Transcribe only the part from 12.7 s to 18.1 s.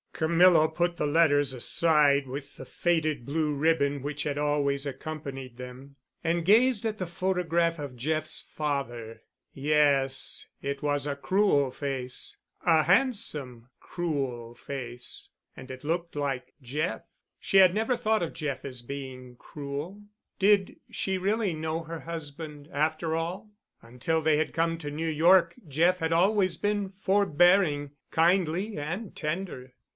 handsome, cruel face—and it looked like Jeff. She had never